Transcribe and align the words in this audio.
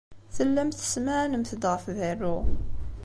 Tellamt 0.35 0.77
tessemɛanemt-d 0.79 1.63
ɣef 1.71 1.85
berru. 1.97 2.37